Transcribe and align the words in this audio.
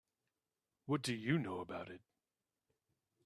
What 0.87 1.03
do 1.03 1.13
you 1.13 1.37
know 1.37 1.59
about 1.59 1.91
it? 1.91 2.01